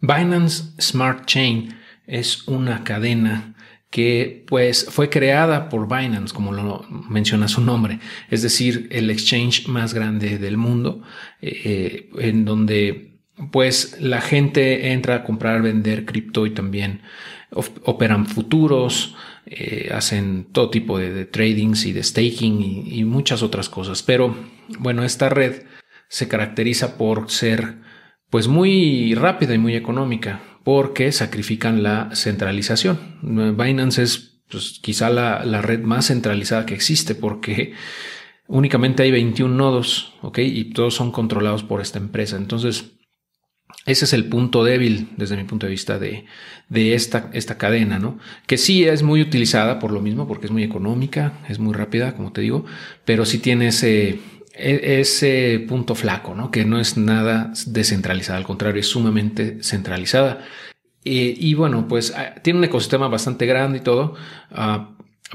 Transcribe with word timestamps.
Binance 0.00 0.74
Smart 0.80 1.26
Chain 1.26 1.74
es 2.06 2.46
una 2.48 2.84
cadena 2.84 3.54
que 3.90 4.44
pues 4.46 4.86
fue 4.90 5.08
creada 5.08 5.68
por 5.68 5.88
Binance, 5.88 6.34
como 6.34 6.52
lo 6.52 6.84
menciona 7.08 7.48
su 7.48 7.60
nombre, 7.60 8.00
es 8.30 8.42
decir, 8.42 8.88
el 8.90 9.10
exchange 9.10 9.68
más 9.68 9.94
grande 9.94 10.38
del 10.38 10.56
mundo, 10.56 11.02
eh, 11.40 12.10
en 12.18 12.44
donde 12.44 13.20
pues 13.52 13.96
la 14.00 14.20
gente 14.20 14.92
entra 14.92 15.16
a 15.16 15.24
comprar, 15.24 15.62
vender 15.62 16.04
cripto 16.04 16.46
y 16.46 16.50
también 16.50 17.02
operan 17.50 18.26
futuros, 18.26 19.14
eh, 19.46 19.90
hacen 19.94 20.48
todo 20.52 20.70
tipo 20.70 20.98
de, 20.98 21.24
tradings 21.26 21.86
y 21.86 21.92
de 21.92 22.02
staking 22.02 22.60
y, 22.60 22.98
y 22.98 23.04
muchas 23.04 23.42
otras 23.42 23.68
cosas. 23.68 24.02
Pero 24.02 24.36
bueno, 24.78 25.04
esta 25.04 25.28
red 25.28 25.62
se 26.08 26.28
caracteriza 26.28 26.98
por 26.98 27.30
ser 27.30 27.85
pues 28.30 28.48
muy 28.48 29.14
rápida 29.14 29.54
y 29.54 29.58
muy 29.58 29.74
económica 29.74 30.40
porque 30.64 31.12
sacrifican 31.12 31.82
la 31.82 32.10
centralización. 32.14 32.98
Binance 33.56 34.02
es 34.02 34.40
pues, 34.50 34.80
quizá 34.82 35.10
la, 35.10 35.62
red 35.62 35.80
más 35.80 36.08
centralizada 36.08 36.66
que 36.66 36.74
existe 36.74 37.14
porque 37.14 37.72
únicamente 38.48 39.02
hay 39.02 39.10
21 39.10 39.54
nodos, 39.54 40.14
¿ok? 40.22 40.38
Y 40.38 40.72
todos 40.72 40.94
son 40.94 41.12
controlados 41.12 41.62
por 41.62 41.80
esta 41.80 41.98
empresa. 41.98 42.36
Entonces, 42.36 42.96
ese 43.84 44.06
es 44.06 44.12
el 44.12 44.24
punto 44.24 44.64
débil 44.64 45.10
desde 45.16 45.36
mi 45.36 45.44
punto 45.44 45.66
de 45.66 45.70
vista 45.70 45.98
de, 45.98 46.24
de 46.68 46.94
esta, 46.94 47.30
esta 47.32 47.58
cadena, 47.58 47.98
¿no? 47.98 48.18
Que 48.46 48.58
sí 48.58 48.84
es 48.84 49.02
muy 49.02 49.20
utilizada 49.20 49.78
por 49.78 49.92
lo 49.92 50.00
mismo, 50.00 50.26
porque 50.26 50.46
es 50.46 50.52
muy 50.52 50.64
económica, 50.64 51.40
es 51.48 51.58
muy 51.58 51.74
rápida, 51.74 52.14
como 52.16 52.32
te 52.32 52.40
digo, 52.40 52.64
pero 53.04 53.24
sí 53.24 53.38
tiene 53.38 53.68
ese, 53.68 54.18
ese 54.56 55.64
punto 55.68 55.94
flaco, 55.94 56.34
¿no? 56.34 56.50
que 56.50 56.64
no 56.64 56.80
es 56.80 56.96
nada 56.96 57.52
descentralizada, 57.66 58.38
al 58.38 58.44
contrario, 58.44 58.80
es 58.80 58.88
sumamente 58.88 59.58
centralizada. 59.62 60.44
Y, 61.08 61.54
bueno, 61.54 61.86
pues 61.86 62.12
ah, 62.16 62.34
tiene 62.42 62.58
un 62.58 62.64
ecosistema 62.64 63.06
bastante 63.06 63.46
grande 63.46 63.78
y 63.78 63.80
todo, 63.80 64.16
ah, 64.50 64.90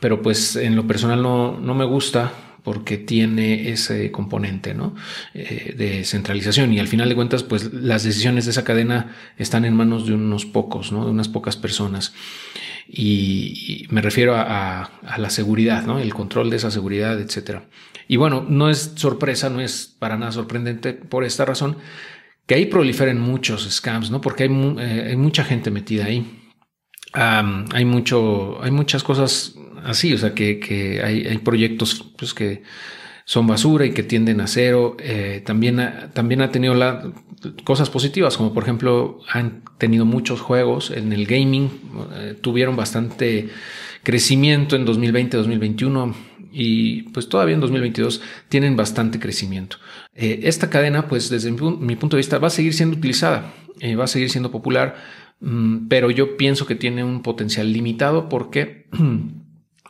pero 0.00 0.22
pues 0.22 0.54
en 0.54 0.76
lo 0.76 0.86
personal 0.86 1.20
no, 1.20 1.58
no 1.58 1.74
me 1.74 1.84
gusta 1.84 2.32
porque 2.66 2.98
tiene 2.98 3.70
ese 3.70 4.10
componente 4.10 4.74
¿no? 4.74 4.96
Eh, 5.34 5.72
de 5.78 6.02
centralización 6.02 6.72
y 6.72 6.80
al 6.80 6.88
final 6.88 7.08
de 7.08 7.14
cuentas 7.14 7.44
pues 7.44 7.72
las 7.72 8.02
decisiones 8.02 8.44
de 8.44 8.50
esa 8.50 8.64
cadena 8.64 9.14
están 9.38 9.64
en 9.64 9.76
manos 9.76 10.08
de 10.08 10.14
unos 10.14 10.46
pocos, 10.46 10.90
¿no? 10.90 11.04
de 11.04 11.12
unas 11.12 11.28
pocas 11.28 11.56
personas 11.56 12.12
y, 12.88 13.86
me 13.90 14.02
refiero 14.02 14.34
a, 14.36 14.90
la 15.16 15.30
seguridad, 15.30 15.86
¿no? 15.86 16.00
el 16.00 16.12
control 16.12 16.50
de 16.50 16.56
esa 16.56 16.72
seguridad, 16.72 17.20
etcétera. 17.20 17.68
Y 18.08 18.16
bueno, 18.16 18.44
no 18.48 18.68
es 18.68 18.94
sorpresa, 18.96 19.48
no 19.48 19.60
es 19.60 19.86
para 19.86 20.16
nada 20.16 20.32
sorprendente 20.32 20.92
por 20.92 21.22
esta 21.22 21.44
razón 21.44 21.76
que 22.46 22.56
ahí 22.56 22.66
proliferen 22.66 23.20
muchos 23.20 23.62
scams, 23.70 24.10
¿no? 24.10 24.20
Porque 24.20 24.42
hay, 24.42 24.50
eh, 24.80 25.14
mucha 25.16 25.44
gente 25.44 25.70
metida 25.70 26.06
ahí. 26.06 26.50
hay 27.12 27.84
mucho, 27.84 28.60
hay 28.60 28.72
muchas 28.72 29.04
cosas 29.04 29.56
así, 29.86 30.12
o 30.12 30.18
sea, 30.18 30.34
que, 30.34 31.00
hay, 31.02 31.38
proyectos 31.38 32.04
pues, 32.18 32.34
que 32.34 32.62
son 33.24 33.46
basura 33.46 33.86
y 33.86 33.92
que 33.92 34.02
tienden 34.02 34.40
a 34.40 34.46
cero. 34.46 34.96
Eh, 35.00 35.42
también, 35.46 35.80
ha, 35.80 36.10
también 36.12 36.42
ha 36.42 36.50
tenido 36.50 36.74
cosas 37.64 37.88
positivas, 37.88 38.36
como 38.36 38.52
por 38.52 38.64
ejemplo, 38.64 39.20
han 39.30 39.62
tenido 39.78 40.04
muchos 40.04 40.40
juegos 40.40 40.90
en 40.90 41.12
el 41.12 41.26
gaming, 41.26 41.70
eh, 42.14 42.36
tuvieron 42.40 42.76
bastante 42.76 43.48
crecimiento 44.02 44.76
en 44.76 44.86
2020-2021 44.86 46.14
y 46.52 47.02
pues 47.10 47.28
todavía 47.28 47.54
en 47.54 47.60
2022 47.60 48.22
tienen 48.48 48.76
bastante 48.76 49.18
crecimiento. 49.18 49.76
Eh, 50.14 50.40
esta 50.44 50.70
cadena, 50.70 51.08
pues 51.08 51.30
desde 51.30 51.50
mi, 51.50 51.96
punto 51.96 52.16
de 52.16 52.20
vista, 52.20 52.38
va 52.38 52.48
a 52.48 52.50
seguir 52.50 52.74
siendo 52.74 52.96
utilizada, 52.96 53.52
va 53.98 54.04
a 54.04 54.08
seguir 54.08 54.30
siendo 54.30 54.50
popular, 54.50 54.96
mm, 55.40 55.88
pero 55.88 56.10
yo 56.10 56.36
pienso 56.36 56.66
que 56.66 56.74
tiene 56.74 57.04
un 57.04 57.22
potencial 57.22 57.72
limitado 57.72 58.28
porque 58.28 58.86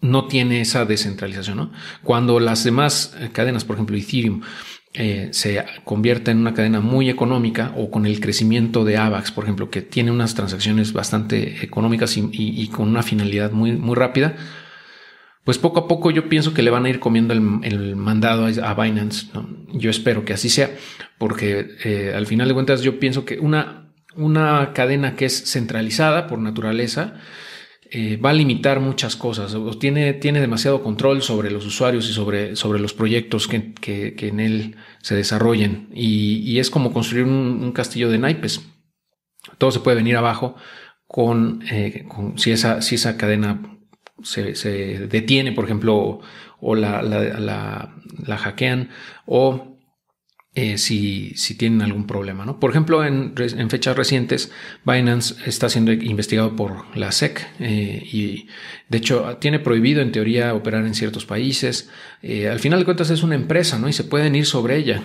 no 0.00 0.26
tiene 0.26 0.60
esa 0.60 0.84
descentralización. 0.84 1.72
Cuando 2.02 2.40
las 2.40 2.64
demás 2.64 3.14
eh, 3.18 3.30
cadenas, 3.32 3.64
por 3.64 3.76
ejemplo 3.76 3.96
Ethereum, 3.96 4.42
eh, 4.92 5.28
se 5.30 5.64
convierta 5.84 6.32
en 6.32 6.38
una 6.38 6.52
cadena 6.52 6.80
muy 6.80 7.08
económica 7.08 7.72
o 7.76 7.92
con 7.92 8.06
el 8.06 8.18
crecimiento 8.18 8.84
de 8.84 8.96
AVAX, 8.96 9.30
por 9.30 9.44
ejemplo, 9.44 9.70
que 9.70 9.82
tiene 9.82 10.10
unas 10.10 10.34
transacciones 10.34 10.92
bastante 10.92 11.64
económicas 11.64 12.16
y, 12.16 12.68
con 12.68 12.88
una 12.88 13.04
finalidad 13.04 13.52
muy, 13.52 13.72
muy 13.72 13.94
rápida, 13.94 14.34
pues 15.44 15.58
poco 15.58 15.80
a 15.80 15.88
poco 15.88 16.10
yo 16.10 16.28
pienso 16.28 16.54
que 16.54 16.62
le 16.62 16.70
van 16.70 16.86
a 16.86 16.90
ir 16.90 16.98
comiendo 16.98 17.34
el, 17.34 17.94
mandado 17.94 18.46
a 18.46 18.74
Binance. 18.74 19.28
Yo 19.72 19.90
espero 19.90 20.24
que 20.24 20.32
así 20.32 20.48
sea, 20.48 20.70
porque 21.18 21.68
eh, 21.84 22.12
al 22.14 22.26
final 22.26 22.48
de 22.48 22.54
cuentas 22.54 22.82
yo 22.82 22.98
pienso 22.98 23.24
que 23.24 23.38
una, 23.38 23.92
una 24.16 24.72
cadena 24.72 25.14
que 25.14 25.26
es 25.26 25.52
centralizada 25.52 26.26
por 26.26 26.40
naturaleza, 26.40 27.14
eh, 27.92 28.16
va 28.18 28.30
a 28.30 28.34
limitar 28.34 28.78
muchas 28.78 29.16
cosas, 29.16 29.56
tiene, 29.80 30.12
tiene 30.14 30.40
demasiado 30.40 30.80
control 30.80 31.22
sobre 31.22 31.50
los 31.50 31.66
usuarios 31.66 32.08
y 32.08 32.12
sobre, 32.12 32.54
sobre 32.54 32.78
los 32.78 32.94
proyectos 32.94 33.48
que, 33.48 33.74
que, 33.74 34.14
en 34.28 34.38
él 34.38 34.76
se 35.02 35.16
desarrollen. 35.16 35.88
Y, 35.92 36.60
es 36.60 36.70
como 36.70 36.92
construir 36.92 37.24
un, 37.24 37.72
castillo 37.72 38.08
de 38.08 38.18
naipes. 38.18 38.60
Todo 39.58 39.72
se 39.72 39.80
puede 39.80 39.96
venir 39.96 40.16
abajo 40.16 40.54
con, 41.08 41.64
eh, 41.68 42.04
con 42.06 42.38
si, 42.38 42.52
esa, 42.52 42.80
si 42.80 42.94
esa 42.94 43.16
cadena 43.16 43.60
se, 44.22 44.54
se, 44.54 45.08
detiene, 45.08 45.50
por 45.50 45.64
ejemplo, 45.64 46.20
o, 46.60 46.74
la, 46.76 47.02
la, 47.02 47.40
la, 47.40 47.96
la 48.24 48.36
hackean, 48.36 48.90
o 49.26 49.79
eh, 50.62 50.76
si, 50.76 51.32
si, 51.36 51.54
tienen 51.54 51.80
algún 51.80 52.06
problema. 52.06 52.44
¿no? 52.44 52.60
Por 52.60 52.70
ejemplo, 52.70 53.02
en, 53.02 53.32
fechas 53.70 53.96
recientes, 53.96 54.52
Binance 54.84 55.36
está 55.46 55.70
siendo 55.70 55.90
investigado 55.90 56.54
por 56.54 56.94
la 56.94 57.12
SEC 57.12 57.48
eh, 57.60 58.06
y 58.12 58.46
de 58.90 58.98
hecho 58.98 59.38
tiene 59.40 59.58
prohibido 59.58 60.02
en 60.02 60.12
teoría 60.12 60.52
operar 60.52 60.84
en 60.84 60.94
ciertos 60.94 61.24
países. 61.24 61.88
Eh, 62.20 62.50
al 62.50 62.60
final 62.60 62.78
de 62.78 62.84
cuentas 62.84 63.08
es 63.08 63.22
una 63.22 63.36
empresa 63.36 63.78
¿no? 63.78 63.88
y 63.88 63.94
se 63.94 64.04
pueden 64.04 64.34
ir 64.34 64.44
sobre 64.44 64.76
ella. 64.76 65.02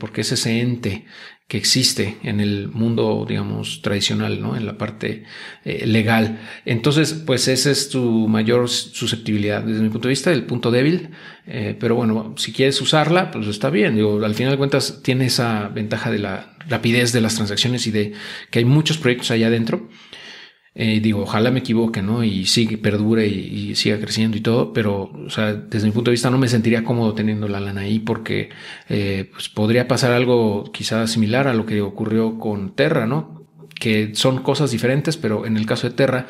Porque 0.00 0.22
es 0.22 0.32
ese 0.32 0.60
ente 0.60 1.04
que 1.48 1.56
existe 1.56 2.18
en 2.22 2.40
el 2.40 2.68
mundo, 2.68 3.24
digamos, 3.26 3.80
tradicional, 3.80 4.38
¿no? 4.38 4.54
En 4.54 4.66
la 4.66 4.76
parte 4.76 5.24
eh, 5.64 5.86
legal. 5.86 6.40
Entonces, 6.66 7.14
pues 7.14 7.48
esa 7.48 7.70
es 7.70 7.88
tu 7.88 8.28
mayor 8.28 8.68
susceptibilidad 8.68 9.62
desde 9.62 9.80
mi 9.80 9.88
punto 9.88 10.08
de 10.08 10.12
vista, 10.12 10.30
el 10.30 10.44
punto 10.44 10.70
débil. 10.70 11.08
Eh, 11.46 11.74
pero 11.80 11.94
bueno, 11.94 12.34
si 12.36 12.52
quieres 12.52 12.78
usarla, 12.82 13.30
pues 13.30 13.46
está 13.46 13.70
bien. 13.70 13.96
Digo, 13.96 14.22
al 14.22 14.34
final 14.34 14.52
de 14.52 14.58
cuentas 14.58 15.00
tiene 15.02 15.24
esa 15.24 15.68
ventaja 15.68 16.10
de 16.10 16.18
la 16.18 16.54
rapidez 16.68 17.12
de 17.12 17.22
las 17.22 17.36
transacciones 17.36 17.86
y 17.86 17.92
de 17.92 18.12
que 18.50 18.58
hay 18.58 18.66
muchos 18.66 18.98
proyectos 18.98 19.30
allá 19.30 19.46
adentro. 19.46 19.88
Eh, 20.80 21.00
digo, 21.00 21.22
ojalá 21.22 21.50
me 21.50 21.58
equivoque, 21.58 22.02
¿no? 22.02 22.22
Y 22.22 22.46
sigue, 22.46 22.78
perdure 22.78 23.26
y, 23.26 23.74
siga 23.74 23.98
creciendo 23.98 24.36
y 24.36 24.40
todo, 24.40 24.72
pero, 24.72 25.10
o 25.26 25.28
sea, 25.28 25.52
desde 25.52 25.88
mi 25.88 25.92
punto 25.92 26.12
de 26.12 26.12
vista 26.12 26.30
no 26.30 26.38
me 26.38 26.46
sentiría 26.46 26.84
cómodo 26.84 27.14
teniendo 27.14 27.48
la 27.48 27.58
lana 27.58 27.80
ahí 27.80 27.98
porque 27.98 28.50
eh, 28.88 29.28
pues 29.32 29.48
podría 29.48 29.88
pasar 29.88 30.12
algo 30.12 30.70
quizás 30.72 31.10
similar 31.10 31.48
a 31.48 31.54
lo 31.54 31.66
que 31.66 31.80
ocurrió 31.80 32.38
con 32.38 32.76
Terra, 32.76 33.06
¿no? 33.06 33.44
Que 33.74 34.14
son 34.14 34.44
cosas 34.44 34.70
diferentes, 34.70 35.16
pero 35.16 35.46
en 35.46 35.56
el 35.56 35.66
caso 35.66 35.88
de 35.88 35.96
Terra, 35.96 36.28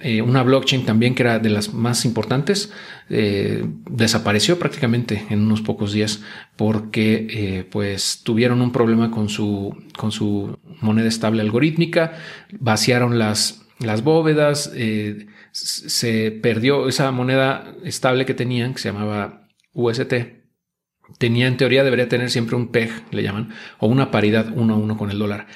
eh, 0.00 0.22
una 0.22 0.42
blockchain 0.42 0.86
también 0.86 1.14
que 1.14 1.22
era 1.22 1.38
de 1.38 1.50
las 1.50 1.74
más 1.74 2.06
importantes, 2.06 2.72
desapareció 3.10 4.58
prácticamente 4.58 5.26
en 5.28 5.40
unos 5.40 5.60
pocos 5.60 5.92
días 5.92 6.22
porque 6.56 7.66
pues 7.70 8.22
tuvieron 8.24 8.62
un 8.62 8.72
problema 8.72 9.10
con 9.10 9.28
su, 9.28 9.76
con 9.94 10.10
su 10.10 10.56
moneda 10.80 11.08
estable 11.08 11.42
algorítmica, 11.42 12.14
vaciaron 12.58 13.18
las 13.18 13.63
las 13.84 14.02
bóvedas, 14.02 14.70
eh, 14.74 15.26
se 15.52 16.30
perdió 16.30 16.88
esa 16.88 17.10
moneda 17.10 17.74
estable 17.84 18.26
que 18.26 18.34
tenían, 18.34 18.74
que 18.74 18.80
se 18.80 18.88
llamaba 18.88 19.48
UST. 19.72 20.14
Tenía, 21.18 21.46
en 21.46 21.56
teoría, 21.56 21.84
debería 21.84 22.08
tener 22.08 22.30
siempre 22.30 22.56
un 22.56 22.68
PEG, 22.68 22.90
le 23.12 23.22
llaman, 23.22 23.50
o 23.78 23.86
una 23.86 24.10
paridad 24.10 24.52
uno 24.54 24.74
a 24.74 24.76
uno 24.78 24.96
con 24.96 25.10
el 25.10 25.18
dólar. 25.18 25.46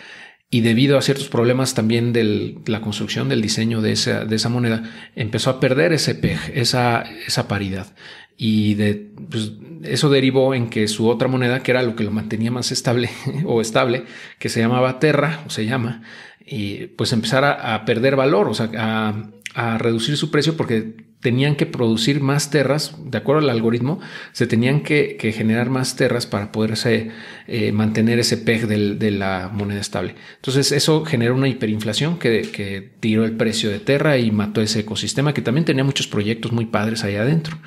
Y 0.50 0.62
debido 0.62 0.96
a 0.96 1.02
ciertos 1.02 1.28
problemas 1.28 1.74
también 1.74 2.12
de 2.12 2.58
la 2.66 2.80
construcción, 2.80 3.28
del 3.28 3.42
diseño 3.42 3.82
de 3.82 3.92
esa, 3.92 4.24
de 4.24 4.36
esa 4.36 4.48
moneda, 4.48 5.10
empezó 5.14 5.50
a 5.50 5.60
perder 5.60 5.92
ese 5.92 6.14
PEG, 6.14 6.38
esa, 6.54 7.02
esa 7.26 7.48
paridad. 7.48 7.94
Y 8.36 8.74
de, 8.74 9.12
pues, 9.30 9.52
eso 9.82 10.08
derivó 10.08 10.54
en 10.54 10.70
que 10.70 10.88
su 10.88 11.08
otra 11.08 11.28
moneda, 11.28 11.62
que 11.62 11.72
era 11.72 11.82
lo 11.82 11.96
que 11.96 12.04
lo 12.04 12.12
mantenía 12.12 12.50
más 12.50 12.72
estable 12.72 13.10
o 13.44 13.60
estable, 13.60 14.04
que 14.38 14.48
se 14.48 14.60
llamaba 14.60 14.98
Terra, 15.00 15.42
o 15.46 15.50
se 15.50 15.66
llama, 15.66 16.02
y 16.50 16.86
pues 16.86 17.12
empezar 17.12 17.44
a, 17.44 17.84
perder 17.84 18.16
valor, 18.16 18.48
o 18.48 18.54
sea, 18.54 18.70
a, 18.74 19.78
reducir 19.78 20.16
su 20.16 20.30
precio 20.30 20.56
porque 20.56 21.08
tenían 21.20 21.56
que 21.56 21.66
producir 21.66 22.20
más 22.20 22.50
terras, 22.50 22.94
de 23.04 23.18
acuerdo 23.18 23.42
al 23.42 23.50
algoritmo, 23.50 23.98
se 24.32 24.46
tenían 24.46 24.82
que, 24.82 25.16
generar 25.34 25.68
más 25.68 25.96
terras 25.96 26.26
para 26.26 26.52
poderse 26.52 27.10
eh, 27.48 27.72
mantener 27.72 28.20
ese 28.20 28.36
PEG 28.36 28.68
de 28.68 29.10
la 29.10 29.50
moneda 29.52 29.80
estable. 29.80 30.14
Entonces 30.36 30.70
eso 30.70 31.04
generó 31.04 31.34
una 31.34 31.48
hiperinflación 31.48 32.18
que, 32.18 32.92
tiró 33.00 33.24
el 33.24 33.32
precio 33.32 33.70
de 33.70 33.80
Terra 33.80 34.18
y 34.18 34.30
mató 34.30 34.60
ese 34.60 34.80
ecosistema 34.80 35.34
que 35.34 35.42
también 35.42 35.64
tenía 35.64 35.84
muchos 35.84 36.06
proyectos 36.06 36.52
muy 36.52 36.66
padres 36.66 37.02
ahí 37.02 37.16
adentro. 37.16 37.58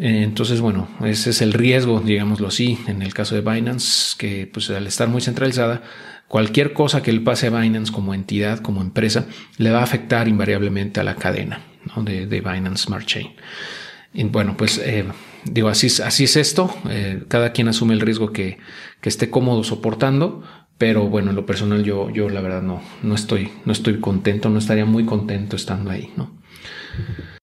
Eh, 0.00 0.22
entonces, 0.22 0.62
bueno, 0.62 0.88
ese 1.04 1.28
es 1.28 1.42
el 1.42 1.52
riesgo, 1.52 2.00
digámoslo 2.00 2.48
así, 2.48 2.78
en 2.86 3.02
el 3.02 3.12
caso 3.12 3.34
de 3.34 3.42
Binance, 3.42 4.16
que 4.16 4.50
pues 4.50 4.70
al 4.70 4.86
estar 4.86 5.08
muy 5.08 5.20
centralizada, 5.20 5.82
cualquier 6.26 6.72
cosa 6.72 7.02
que 7.02 7.12
le 7.12 7.20
pase 7.20 7.48
a 7.48 7.50
Binance 7.50 7.92
como 7.92 8.14
entidad, 8.14 8.60
como 8.60 8.80
empresa, 8.80 9.26
le 9.58 9.70
va 9.70 9.80
a 9.80 9.82
afectar 9.82 10.26
invariablemente 10.26 11.00
a 11.00 11.04
la 11.04 11.16
cadena 11.16 11.60
de, 11.96 12.40
Binance 12.40 12.84
Smart 12.84 13.04
Chain. 13.04 13.32
Y 14.14 14.24
bueno, 14.24 14.56
pues 14.56 14.78
eh, 14.78 15.04
digo, 15.44 15.68
así, 15.68 15.88
así 16.02 16.24
es 16.24 16.36
esto. 16.36 16.74
Eh, 16.88 17.24
cada 17.28 17.52
quien 17.52 17.68
asume 17.68 17.92
el 17.92 18.00
riesgo 18.00 18.32
que, 18.32 18.58
que, 19.02 19.08
esté 19.10 19.28
cómodo 19.28 19.62
soportando. 19.64 20.42
Pero 20.78 21.08
bueno, 21.08 21.28
en 21.28 21.36
lo 21.36 21.44
personal 21.44 21.84
yo, 21.84 22.08
yo 22.08 22.30
la 22.30 22.40
verdad 22.40 22.62
no, 22.62 22.80
no 23.02 23.14
estoy, 23.14 23.52
no 23.66 23.72
estoy 23.72 24.00
contento, 24.00 24.48
no 24.48 24.58
estaría 24.58 24.86
muy 24.86 25.04
contento 25.04 25.56
estando 25.56 25.90
ahí, 25.90 26.10
¿no? 26.16 26.40